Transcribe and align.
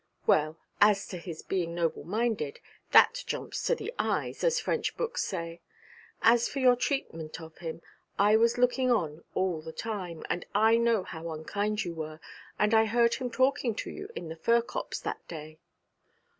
'Well, 0.25 0.57
as 0.81 1.05
to 1.09 1.19
his 1.19 1.43
being 1.43 1.75
noble 1.75 2.03
minded, 2.03 2.59
that 2.89 3.23
jumps 3.27 3.61
to 3.67 3.75
the 3.75 3.93
eyes, 3.99 4.43
as 4.43 4.59
French 4.59 4.97
books 4.97 5.23
say. 5.23 5.61
As 6.23 6.49
for 6.49 6.57
your 6.57 6.75
treatment 6.75 7.39
of 7.39 7.59
him, 7.59 7.83
I 8.17 8.35
was 8.35 8.57
looking 8.57 8.89
on 8.89 9.23
all 9.35 9.61
the 9.61 9.71
time, 9.71 10.25
and 10.27 10.43
I 10.55 10.75
know 10.77 11.03
how 11.03 11.29
unkind 11.29 11.85
you 11.85 11.93
were, 11.93 12.19
and 12.57 12.73
I 12.73 12.85
heard 12.85 13.13
him 13.13 13.29
talking 13.29 13.75
to 13.75 13.91
you 13.91 14.09
in 14.15 14.27
the 14.29 14.35
fir 14.35 14.63
copse 14.63 14.99
that 15.01 15.21
day.' 15.27 15.59